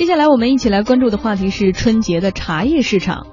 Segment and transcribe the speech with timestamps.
[0.00, 3.26] 接下来我们一起来关注的话题是春节的茶叶市场。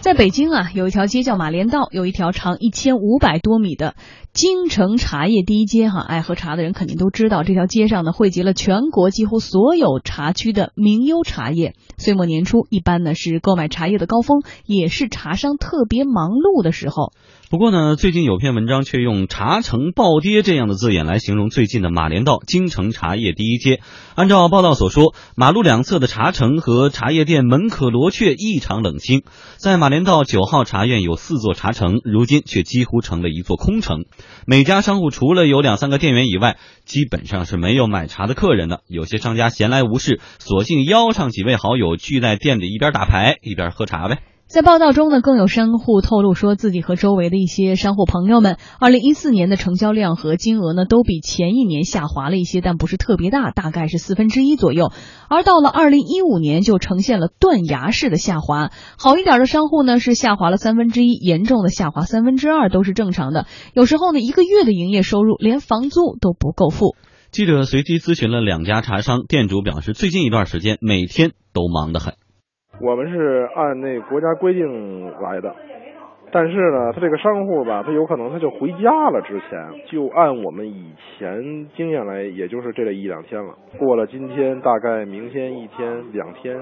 [0.00, 3.94] 在北京啊，有一条街叫马连道，有一条长一千五百多米的
[4.38, 6.00] 京城茶叶第一街哈。
[6.00, 11.74] 爱喝茶的人肯定都知道，这条街上呢汇集了全国几乎所有茶区的名优茶叶。
[11.96, 17.12] 岁末年初，一般呢是购买茶叶的高峰，也是茶商特别忙碌的时候。
[17.50, 23.80] 不过呢，最近有篇文章却用“茶城暴跌”这样的字眼来形容最近的马连道京城茶叶第一街。
[24.14, 29.22] 按照报道所说，马路两侧的茶城和茶叶店门可罗雀，异常冷清。
[29.56, 34.04] 在马连道九号茶院有四座茶城，如今却几乎成了一座空城。
[34.46, 38.82] 每家商户除了有两三个店员以外，基本上是没有买茶的客人的。
[38.86, 44.18] 有些商家闲来无事，索性邀上几位好友聚在店里，一边打牌一边喝茶呗。
[44.48, 54.90] 在报道中呢，更有商户透露说自己和周围的一些商户朋友们，二零一四年的成交量和金额呢，都比前一年下滑了一些，但不是特别大，大概是四分之一左右。
[55.28, 58.70] 而到了二零一五年，就呈现了断崖式的下滑。
[58.98, 63.46] 好一点的商户呢，是下滑了三分之一；严重的下滑三分之二都是正常的。
[63.74, 66.96] 有时候呢，一个月的营业收入连房租都不够付。
[67.30, 72.14] 记者随机咨询了两家茶商，店主表示，最近一段时间每天都忙得很。
[72.80, 75.54] 我们是按那国家规定来的，
[76.30, 79.20] 但是呢，他这个商户吧，他有可能他就回家了。
[79.22, 79.58] 之前
[79.90, 83.54] 就按我们以前经验来，也就是这一两天了。
[83.78, 86.56] 过了今天，大概明天一天两天，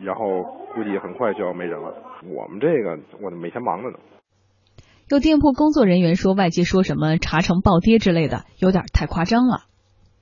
[0.00, 0.42] 然后
[0.74, 1.94] 估计很快就要没人了。
[2.24, 3.98] 我们这个，我每天忙着呢。
[5.08, 9.71] 有店铺工作人员说，外界说什么茶城暴跌之类的，有点太夸张了。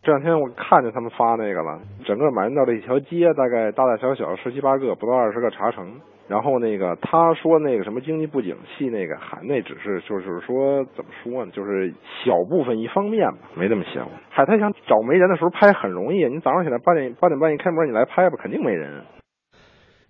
[0.02, 6.00] 这两天我看见他们发那个了，整个马连道这一条街大概大大小小十七八个，不到二十个茶城。
[6.26, 11.92] 然后那个他说那个什么经济不景气，那个还那只是就是说怎么说呢，就是
[12.24, 14.02] 小部分一方面吧，没那么闲。
[14.30, 19.02] 海苔想找没人的时候拍很容易，你早上起来八点八点半一开门你来拍吧，肯定没人。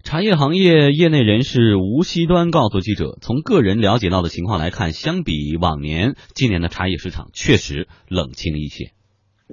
[0.04, 8.92] 茶叶行业业内人士吴西端告诉记者，从个人了解到的情况来看，相比往年，今年的茶叶市场确实冷清一些。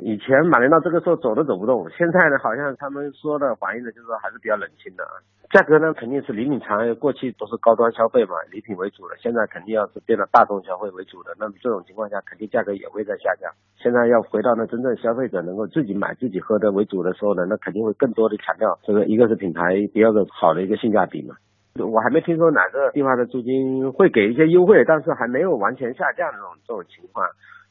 [0.01, 5.17] 以前马连道这个时候走都走不动，现在呢，好像他们说的反映的就是说还是比较冷清的啊。
[5.49, 11.33] 价格呢，肯定是礼品茶过去都是高端消费嘛，礼品为主的，现在肯定要是变得大众消费为主的。
[11.39, 13.49] 那么这种情况下，肯定价格也会在下降。
[13.77, 21.35] 现在要回到那真正消费者能够自己买自己喝的为主的时候呢，那肯定会更多的强调这个一个是品牌，第二个好的一个性价比嘛。
[21.79, 27.25] 我还没听说哪个地方的租金会给一些优惠，但是还没有完全下降这种这种情况。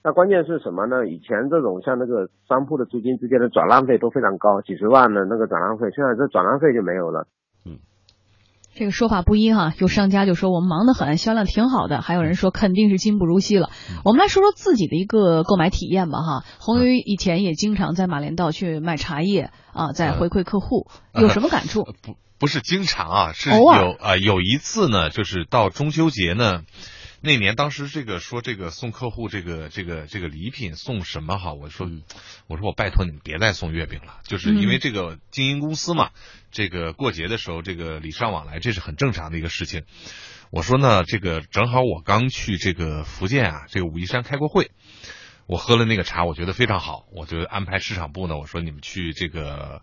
[0.06, 1.05] 那关键是什么呢？
[1.05, 7.27] 以前这种像那个商铺的租金之间的转让费都非常高，几十万的那个转让费，现在这转让费就没有了。
[7.67, 7.83] 嗯，
[8.72, 13.71] 这个说法不一哈，有商家就说我们忙得很，销量挺好的，还有人说肯定是今不如昔了。
[14.05, 16.45] 我们来说说自己的一个购买体验吧哈。
[16.61, 20.87] 红鱼以前也经常在马连道去卖茶叶啊，在回馈客户，
[21.21, 21.83] 有什么感触？
[21.83, 23.66] 不，不是经常啊，是有
[23.99, 26.61] 啊，有一次呢，就是到中秋节呢。
[27.27, 31.55] 那年当时这个说这个送客户这个这个这个礼品送什么哈？
[31.55, 31.91] 我说
[32.47, 36.11] 我说我拜托你们别再送月饼了，就是因为这个经营公司嘛，
[36.53, 39.83] 这个过节的时候这个礼尚往来这是很正常的一个事情。
[40.51, 44.71] 我说呢，这个正好我刚去这个福建啊，这个武夷山开过会，
[45.49, 49.83] 我喝了那个茶，我觉得非常好，我就安排市场部呢，我说你们去这个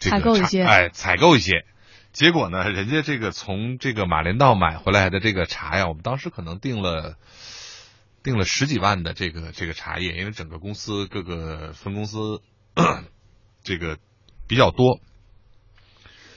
[0.00, 1.64] 采购一些，哎，采购一些。
[2.18, 7.16] 结果呢，人家这个从这个马连道买回来的这个茶呀，我们当时可能订了
[8.24, 12.42] 订了十几万的这个这个茶叶，因为整个公司各个分公司
[13.62, 13.98] 这个
[14.48, 14.98] 比较多，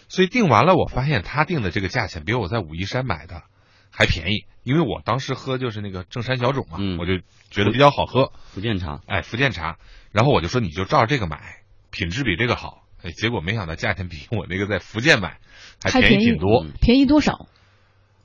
[0.07, 3.41] 所以订完了，我发现他订的这个价钱比我在武夷山买的
[3.89, 7.17] 还便宜，因为我当时喝就是那个正山小种嘛，我就
[7.49, 9.79] 觉得比较好喝，福建茶，哎，福建茶，
[10.11, 12.80] 然后我就说你就照着这个买，品质比这个好。
[13.03, 15.37] 哎，结果没想到价钱比我那个在福建买
[15.83, 17.47] 还便宜挺多，便宜多少？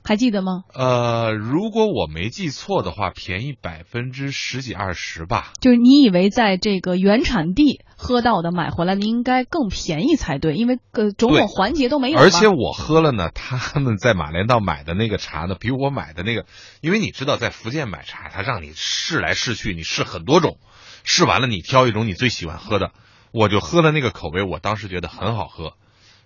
[0.03, 0.63] 还记得吗？
[0.73, 5.51] 呃，如果我没记错的话，便宜百分之十几二十吧。
[5.59, 12.17] 就是你以为在这个原产地喝到的买回来的应该更便宜才对，因为个种种环节都没有。
[12.17, 16.45] 而且我喝了呢，他们在马连道买的那个茶呢，比我买的那个，
[16.79, 20.57] 因为你知道在福建买茶，他让你试来试去，你试很多种，
[21.03, 22.91] 试完了你挑一种你最喜欢喝的。
[23.31, 25.73] 我就喝了那个口味，我当时觉得很好喝，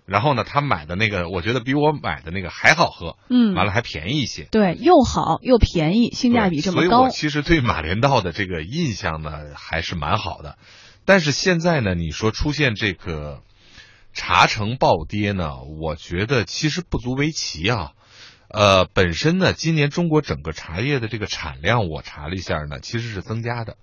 [0.06, 10.58] 然后呢，他买的那个，我觉得比我买的那个还好喝，嗯，完了还便宜一些，对，又好又便宜，性价比这么高，所以我其实对马连道的这个印象呢还是蛮好的，
[11.04, 13.42] 但是现在呢，你说出现这个
[14.12, 17.92] 茶城暴跌呢，我觉得其实不足为奇啊，
[18.48, 23.76] 呃，本身呢，今年中国整个茶叶的这个产量，我查了一下呢，其实是增加的。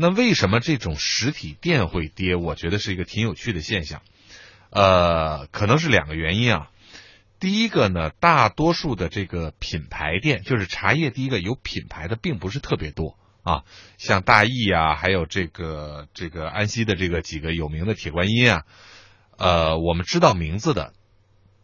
[0.00, 2.36] 那为什么这种实体店会跌？
[2.36, 4.00] 我觉得是一个挺有趣的现象。
[4.70, 6.70] 呃，可能是两个原因啊。
[7.40, 13.64] 第一个呢，大多数的这个品牌店，就是茶叶，第一个有品牌的并不是特别多啊，
[13.96, 18.64] 像大益啊，还有这个这个安溪的这个几个有名的铁观音啊，
[19.36, 20.92] 呃，我们知道名字的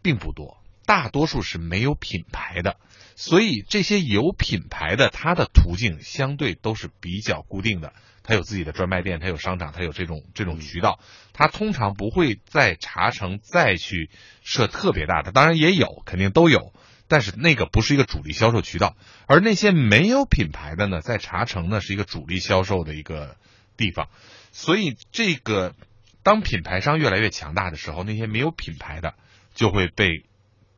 [0.02, 2.76] 并不多，大多数是没有品牌的，
[3.16, 7.92] 所以这些有品牌的，它的途径相对都是比较固定的。
[8.26, 10.98] 它有自己的专卖店，它有商场，它有这种这种渠道，
[11.34, 14.08] 它通常不会在茶城再去
[14.42, 16.72] 设特别大的，当然也有，肯定都有，
[17.06, 18.96] 但是那个不是一个主力销售渠道，
[19.26, 23.36] 而那些没有品牌的呢，在茶城呢是一个主力销售的一个
[23.76, 24.08] 地方，
[24.52, 25.74] 所以这个
[26.22, 29.14] 当品牌商越来越强大的时候，那些没有品牌的
[29.54, 30.24] 就会被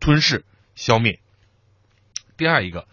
[0.00, 0.44] 吞噬
[0.74, 1.20] 消灭。
[2.36, 2.86] 第二一个。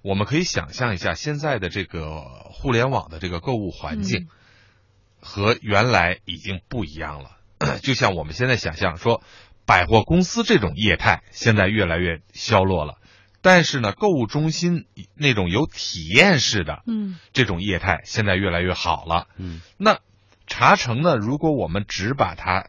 [0.00, 2.22] 我们可以想象一下，现在的这个
[2.52, 4.28] 互联网的这个购物环境
[5.20, 7.36] 和原来已经不一样了。
[7.82, 9.22] 就像我们现在想象说，
[9.66, 12.98] 百货公司这种业态现在越来越消落了，
[13.42, 19.26] 但是呢，购物中心那种有体验式的，嗯，这种业态现在越来越好了。
[19.36, 19.98] 嗯，那
[20.46, 21.16] 茶城呢？
[21.16, 22.68] 如果我们只把它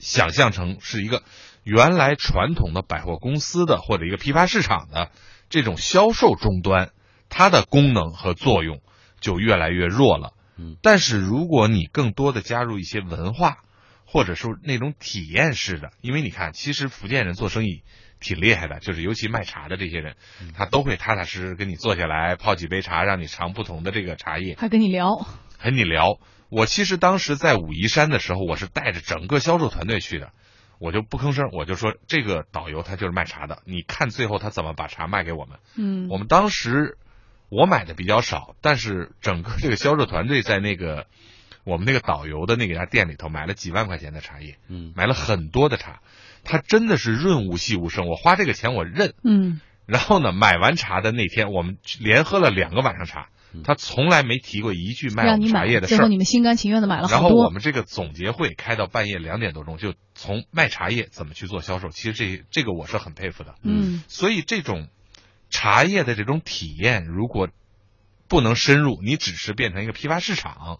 [0.00, 1.22] 想象成是一个
[1.70, 5.10] 原来传统的百货公司的或者一个批发市场的。
[5.48, 6.90] 这种销售终端，
[7.28, 8.80] 它的功能和作用
[9.20, 10.32] 就越来越弱了。
[10.56, 13.58] 嗯，但是如果你更多的加入一些文化，
[14.04, 17.82] 或者说那种体验式的，因为你看，其实福建人做生意
[18.20, 20.14] 挺厉害的，就是尤其卖茶的这些人，
[20.56, 25.26] 他都会踏踏实实跟你坐下来泡几杯茶，让你尝不同的这个茶叶，还跟你聊，
[25.60, 26.20] 跟你聊。
[26.48, 30.32] 我其实当时在武夷山的时候，我是带着整个销售团队去的。
[30.80, 35.58] 我就不吭声，我就说这个导游他就是卖茶的，你看最后他怎么把茶卖给我们。
[35.76, 36.96] 嗯，我们当时
[37.50, 41.06] 我买的比较少，但是整个这个销售团队在那个
[41.64, 46.00] 我们那个导游的那家店里头买了几万块钱的茶叶，嗯，买了很多的茶，
[46.44, 49.12] 他真的是润物细无声，我花这个钱我认。
[49.22, 53.28] 嗯，然后呢，买完茶的那天，我们连喝了两个晚上茶。
[53.64, 63.56] 他从来没提过一句卖茶叶的事儿，最后你们心甘情愿的买了然后我们这个总结会开到半夜两点多钟，就从卖茶叶怎么去做销售，其实这这个我是很佩服的。
[63.62, 64.88] 嗯，所以这种
[65.50, 67.48] 茶叶的这种体验，如果
[68.28, 70.78] 不能深入，你只是变成一个批发市场，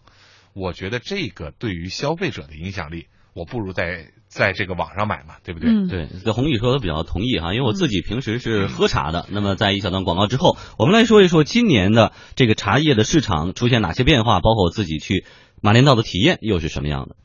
[0.53, 3.07] 我觉得这个对于消费者的影响力。
[3.33, 5.69] 我不如在在这个网上买嘛，对不对？
[5.69, 9.25] 嗯，对，这红宇说的比较同意哈，因为我自己平时是喝茶的。
[9.29, 15.25] 那么在一小段广告之后，我们来说一说今年的这个茶叶的市场出现哪些变化，包括我自己去
[15.61, 17.15] 马连道的体验又是什么样的。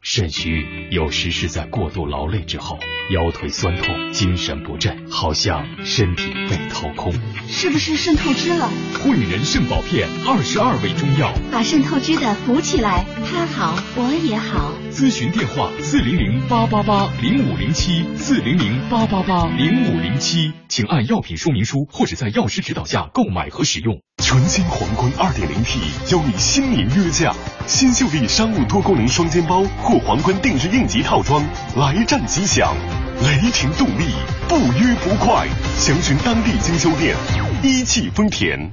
[0.00, 2.78] 肾虚有时是在过度劳累之后，
[3.12, 7.12] 腰腿酸痛，精神不振，好像身体被掏空。
[7.48, 8.70] 是不是肾透支了？
[9.02, 14.72] 汇仁肾宝片二十二味中药，把肾透支的补起来，他好我也好。
[14.90, 24.00] 咨询电话：四零零八八八零五零七，四零零八八八零五零七，请按药品说明书或者在药师指导下购买和使用。
[24.18, 25.80] 全新皇冠二点零 T
[26.12, 27.32] 邀你新年约价，
[27.66, 31.42] 新秀丽商务多功能双肩包或皇冠定制应急套装，
[31.76, 32.74] 来战吉祥！
[33.22, 34.12] 雷霆动力，
[34.48, 35.46] 不约不快，
[35.78, 37.16] 详询当地经销店。
[37.62, 38.70] 一汽丰田。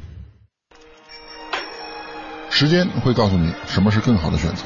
[2.50, 4.64] 时间会告诉你什么是更好的选择。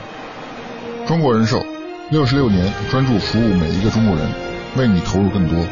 [1.06, 1.64] 中国人寿，
[2.10, 4.28] 六十六年专注服务每一个中国人，
[4.78, 5.66] 为你投入更多。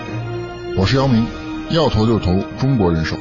[0.78, 1.26] 我是姚明，
[1.70, 3.18] 要投就投中国人寿。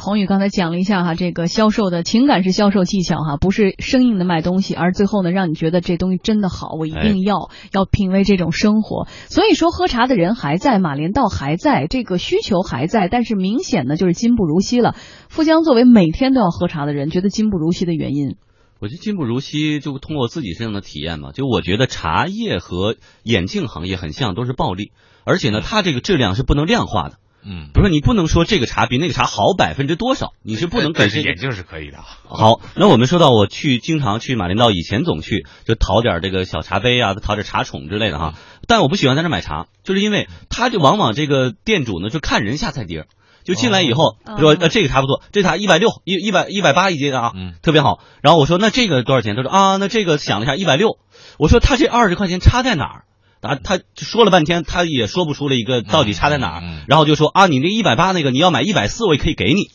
[0.00, 9.06] 对，宏宇刚才讲了一下哈，这个销售的情感是销售技巧哈，不是生硬的卖东西，而最后呢，让你觉得这东西真的好，我一定要要品味这种生活。
[9.28, 14.94] 所以说，喝茶的人还在，马连道还在，这个需求还在，但是明显呢，就是今不如昔了。
[15.28, 18.36] 富江作为每天都要喝茶的人，觉得今不如昔的原因，
[18.80, 24.92] 我觉得今不如昔，就通过自己身上的体验嘛，就我觉得茶叶和眼镜行业很像，都是暴利，
[25.24, 27.16] 而且呢，它这个质量是不能量化的。
[27.44, 31.98] 嗯，比如说你不能说这个茶比那个茶好百分之多少，你是不能给这眼镜是可以的。
[32.02, 38.34] 好，那我们说到我去经常去马连道，以前总去就淘点这个小茶杯啊，淘点茶宠之类的哈。
[38.66, 43.06] 但我不喜欢在那买茶，就是因为他就往往这个店主呢就看人下菜碟儿，
[43.42, 48.00] 就进来以后说呃这个茶不错，这茶一百六一一百一百八一斤啊，嗯，特别好。
[48.22, 49.34] 然后我说那这个多少钱？
[49.34, 50.98] 他说啊那这个想了一下一百六。
[51.38, 53.04] 我说他这二十块钱差在哪儿？
[53.40, 59.70] 啊，他说了半天，他也说不出了一个到底差在哪儿，然后就说啊，你那一百八那个你要买一百四，我也可以给你，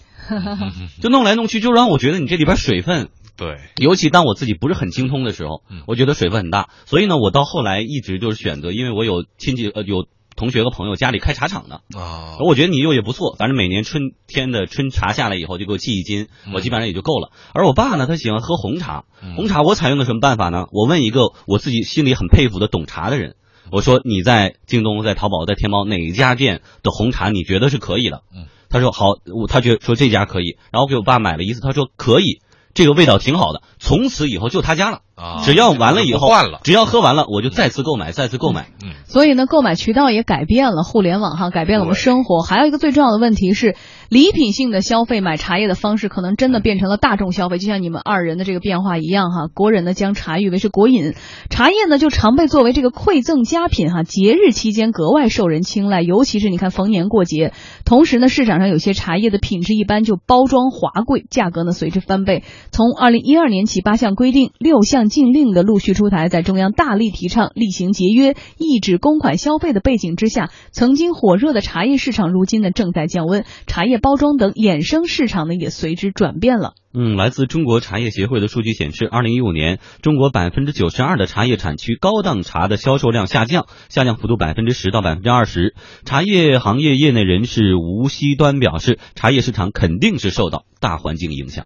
[1.01, 10.05] 就弄来弄去，就让我觉得你这里边水分，对，尤其当我自己不是很精通的时候，我觉得水分很大，所以呢，我到后来一直就是选择，因为我有亲戚呃有
[10.35, 17.31] 同学和朋友家里开茶厂的啊，我觉得你又也不错，反正每年春天的春茶下来以后就给我寄一斤，我基本上也就够了。
[17.53, 19.05] 而我爸呢，他喜欢喝红茶，
[19.37, 20.65] 红茶我采用的什么办法呢？
[20.71, 23.35] 我问一个我自己心里很佩服的懂茶的人，
[23.71, 28.23] 我说你在京东、在淘宝、在天猫哪一家店的红茶你觉得是可以的？
[28.35, 32.41] 嗯，他说好，我他觉说这家可以，然后给我爸买了一次，他说可以。
[32.73, 35.41] 这个味道挺好的，从此以后就他家了啊！
[35.43, 38.67] 只要完了以后换了，只要喝完了，我就再次购买，再次购买。
[38.83, 42.41] 嗯，所以呢，购买渠道也改变了，互联网哈改变了我们生活。
[42.41, 43.77] 还有一个最重要的问题是，
[44.09, 47.59] 礼品性的消费买茶叶的方式，可能真的变成了大众消费。
[47.59, 51.13] 就像你们二人的这个变化一样哈，国人呢将茶誉为是国饮，
[51.49, 56.01] 茶叶呢就常被作为这个馈赠佳品哈，节日期间格外受人青睐。
[56.01, 57.53] 尤其是你看逢年过节，
[57.85, 62.43] 同时呢市场上有些茶叶的品质一般，就包装华贵，价格呢随之翻倍。
[62.73, 63.45] 从二零一二。
[63.45, 76.73] 二年起，八项规定、六项禁令的陆续出台，在中央大力提倡厉行节约、抑制公款消费的背景之下，曾经火热的茶叶市场，如今呢正在降温，茶叶包装等衍生市场呢也随之转变了。
[76.97, 85.75] 嗯，来自中国茶叶协会的数据显示，二零一五年中国百分之九十二的茶叶产区高档茶的销售量下降，下降幅度百分之十到百分之二十。
[86.05, 91.65] 茶叶行业业内人士吴锡端表示，茶叶市场肯定是受到大环境影响。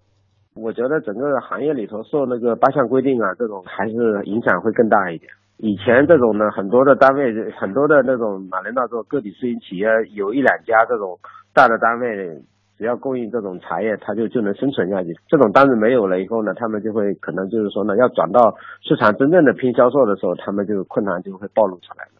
[0.61, 5.31] 我觉得整个行业里头受那个八项规定啊，这种还是影响会更大一点。
[5.57, 11.17] 以前这种呢，很多的单位，很多的那种马连道这种个体私营企业，有一两家这种
[11.53, 12.41] 大的单位，
[12.77, 15.13] 只要供应这种茶叶，它就就能生存下去。
[15.27, 22.18] 这种单子没有了以后呢，他们就会可能就是说呢，要转到市场真正的拼销售的时候，他们就困难就会暴露出来了。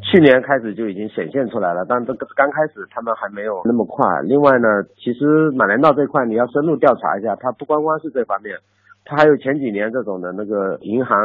[0.00, 4.06] 去年开始就已经显现出来了，但这个刚开始他们还没有那么快。
[4.22, 8.56] 另外呢，其实马连道这块你要深入调查一下，它不光光是这方面，
[9.04, 11.16] 它还有前几年这种的那个银行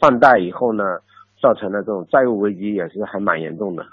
[0.00, 0.84] 放贷以后呢，
[1.42, 3.84] 造成的这种债务危机也是还蛮严重的。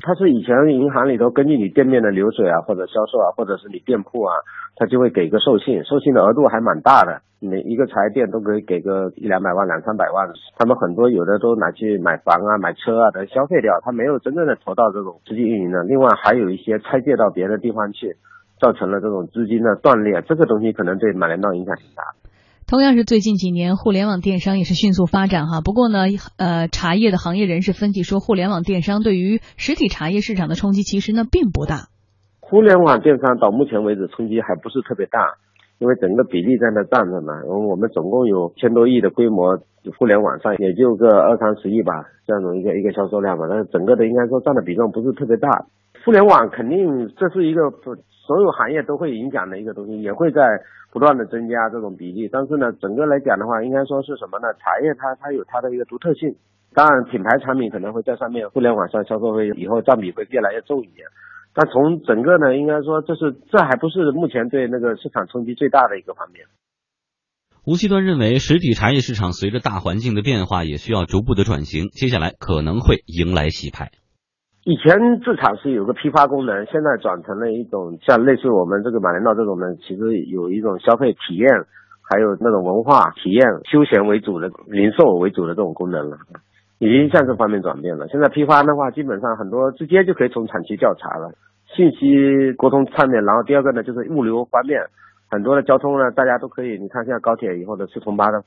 [0.00, 4.34] 他是以前银行里头根据你店面的流水啊，或者销售啊，或者是你店铺啊，
[4.74, 7.20] 他就会给个授信，授信的额度还蛮大的。
[7.38, 15.82] 每一个茶叶店都可以给个一两百万、两三百万，他们很多有的都拿去买房啊、买车啊的消费掉，他没有真正的投到这种实际运营的。
[15.84, 18.16] 另外还有一些拆借到别的地方去，
[18.60, 22.02] 造成了这种资金的断裂，这个东西可能对马连道影响挺大。
[22.66, 25.60] 同样是最近几年，互联网电商也是迅速发展哈。
[25.60, 26.06] 不过呢，
[26.38, 31.88] 呃，茶叶的行业人士分析说，互联网电商对于实体茶叶市场的冲击其实呢并不大。
[32.40, 35.18] 互联网电商到目前为止冲击还不是特别大。
[35.78, 39.58] 因为整个比例在那占着呢，我们总共有千多亿的规模，
[39.98, 45.66] 互联网上也就个二三十亿吧，这样的一个一个销售量吧，但是整个的应该说占的比重不是特别大。
[46.04, 47.66] 互联网肯定这是一个
[48.24, 50.40] 所有行业都会影响的一个东西，也会在
[50.92, 52.28] 不断的增加这种比例。
[52.30, 54.46] 但是呢，整个来讲的话，应该说是什么呢？
[54.54, 56.36] 茶叶它它有它的一个独特性，
[56.72, 61.08] 当然品牌产品可能会在上面，互联网上销售会以后占比会越来越重一点。
[61.52, 66.46] 但从整个呢，应该说这是这还不是目前对那个市场冲击最大的一个方面。
[67.66, 73.90] 吴锡端认为，实体茶叶市场随着大环境的变化，也需要逐步的转型，接下来可能会迎来洗牌。
[74.64, 81.50] 以前制茶是有个批发功能，现在转成了一种像类似我们这个马连道这种的，其实有一种消费体验，
[82.00, 86.16] 还有那种文化体验、休闲为主的、零售为主的这种功能了。
[86.78, 88.06] 已经向这方面转变了。
[88.08, 91.30] 现在批发的话，基本上很多直接就可以从产区调查了，
[91.74, 93.22] 信息沟通方面。
[93.24, 94.78] 然后第二个呢，就是物流方面，
[95.30, 96.78] 很多的交通呢，大家都可以。
[96.78, 98.38] 你看现在高铁以后的四通八达。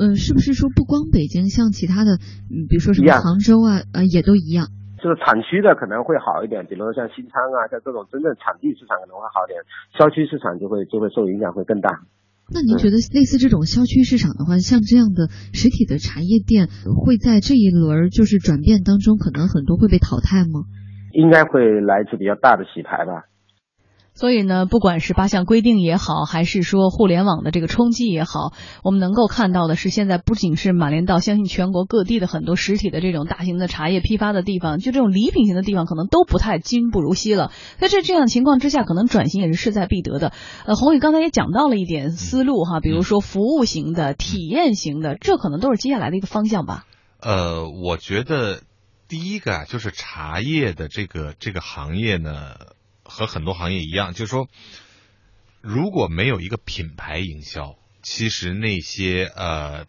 [0.00, 2.16] 嗯，是不是说不光北京，像其他的，
[2.52, 4.68] 嗯，比如说什么杭州啊，呃，也都一样？
[4.98, 9.58] 就是产区的可能会好一点，比如说像新昌啊，像这种真正产地市场可能会好点，
[9.98, 12.02] 郊区市场就会就会受影响会更大。
[12.50, 20.64] 那您觉得类似这种郊区市场的话，像这样的实体的茶叶店会在这一轮就是转变当中，可能很多会被淘汰吗？
[21.12, 23.28] 应该会来一次比较大的洗牌吧。
[24.18, 37.52] 所以呢，不管是八项规定也好，还是说互联网的这个冲击也好，我们能够看到的是，现在不仅是马连道，相信全国各地的很多实体的这种大型的茶叶批发的地方，就这种礼品型的地方，可能都不太今不如昔了。
[37.78, 40.32] 在这这样情况之下，可能转型也是势在必得的。
[40.66, 46.86] 呃，宏宇刚才也讲到了一点思路哈，比如说服务型的、体验型的，这可能都是接下来的一个方向吧。
[47.20, 48.62] 呃，我觉得
[49.06, 52.32] 第一个啊，就是茶叶的这个这个行业呢。
[53.08, 54.48] 和很多行业一样，就是说，
[55.60, 59.86] 如果没有一个品牌营销，其实那些呃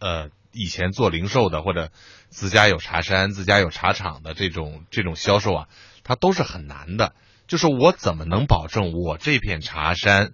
[0.00, 1.92] 呃以前做零售的或者
[2.28, 5.68] 自家有茶山、自家有茶厂的这种这种销售啊，
[6.02, 7.14] 它都是很难的。
[7.46, 10.32] 就是我怎么能保证我这片茶山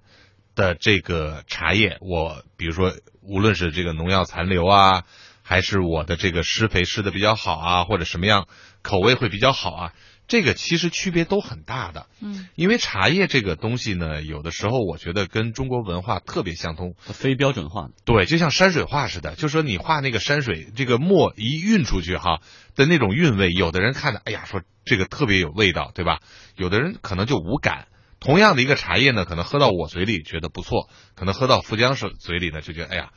[0.55, 5.05] 的这个茶叶，我比如说无论是这个农药残留啊，
[5.43, 8.49] 还是我的这个施肥施的比较好啊，或者什么样
[8.81, 9.93] 口味会比较好啊？
[10.29, 12.07] 这个其实区别都很大的。
[12.21, 17.88] 嗯，因为茶叶这个东西呢，有的时候我觉得跟中国文化特别相通，非标准化。
[18.05, 22.41] 对，就像山水画似的，就说你画那个山水，这个墨一运出去哈
[22.75, 26.21] 的那种韵味，有的人看着，哎呀，说这个特别有味道，对吧？
[26.57, 27.88] 有的人可能就无感。
[28.23, 33.11] 同样的一个茶叶呢，可能喝到我嘴里觉得不错，可能喝到富江手嘴里呢就觉得，哎呀。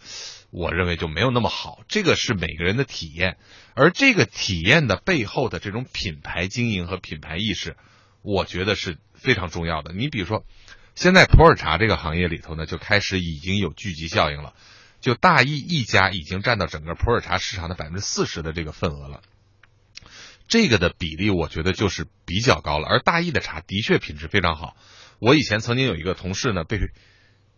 [0.51, 3.35] 我认为就没有那么好，这个是每个人的体验，
[3.73, 7.75] 而这个体验的背后的这种品牌经营和品牌意识，
[8.21, 9.91] 我觉得是非常重要的。
[9.91, 10.45] 你比如说，
[10.93, 14.53] 现在普洱茶这个行业里头呢，就开始已经有聚集效应了，
[15.01, 19.23] 就大益一家已经占到整个普洱茶市场的百分之四十的这个份额了，
[20.47, 22.87] 这个的比例我觉得就是比较高了。
[22.87, 24.75] 而大益的茶的确品质非常好，
[25.19, 26.79] 我以前曾经有一个同事呢被。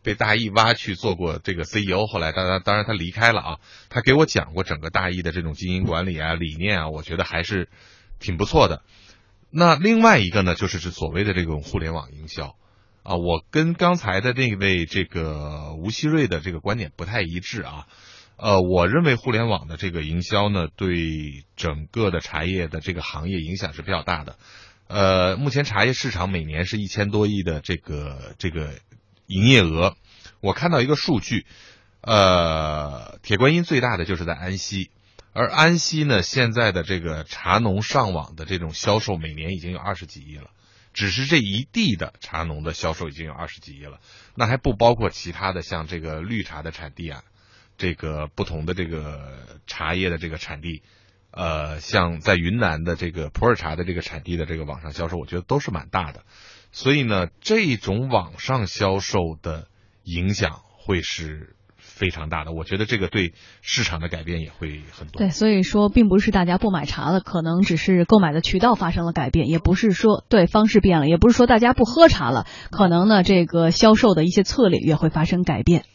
[0.04, 3.60] 被大益挖去做过这个 CEO，后来当然当然他离开了啊。
[3.90, 7.68] 他给我讲过整个大益的这种经营管理啊、理念啊，我觉得还是
[8.18, 8.84] 挺不错的。
[9.50, 12.56] 那另外一个呢，就是是所谓的这种互联网营销
[13.04, 17.86] 啊，我跟刚才的那位这个吴希瑞的这个观点不太一致啊。
[18.38, 24.38] 呃，我认为互联网的这个营销呢，对整个的茶叶的这个行业影响是比较大的。
[24.88, 28.74] 呃，目前茶叶市场每年是一千多亿的这个这个。
[29.30, 29.98] 营业额，
[30.40, 31.46] 我看到一个数据，
[32.00, 34.90] 呃，铁观音最大的就是在安溪，
[35.34, 40.50] 而安溪呢，现在的这个茶农上网的这种销售，每年已经有二十几亿了，
[40.94, 44.00] 只是这一地的茶农的销售已经有二十几亿了，
[44.34, 47.24] 那还不包括其他的像这个绿茶的产地啊，
[47.78, 50.82] 这个不同的这个茶叶的这个产地，
[51.32, 56.22] 呃，像在云南的这个普洱茶的这个产地的这个网上销售，我觉得都是蛮大的。
[56.72, 59.68] 所以呢，这种网上销售的
[60.04, 62.52] 影响会是非常大的。
[62.52, 65.20] 我觉得这个对市场的改变也会很多。
[65.20, 75.86] 对，所以说并不是大家不买茶了，可能只是购买的渠道发生了改变，也不是说对方式变了，也不是说大家不喝茶了，可能呢这个销售的一些策略也会发生改变。